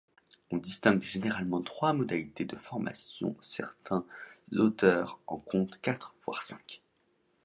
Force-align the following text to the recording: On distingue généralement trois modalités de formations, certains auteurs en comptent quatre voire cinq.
On 0.49 0.57
distingue 0.57 1.03
généralement 1.03 1.61
trois 1.61 1.93
modalités 1.93 2.43
de 2.45 2.55
formations, 2.55 3.35
certains 3.39 4.03
auteurs 4.57 5.19
en 5.27 5.37
comptent 5.37 5.79
quatre 5.79 6.15
voire 6.25 6.41
cinq. 6.41 6.81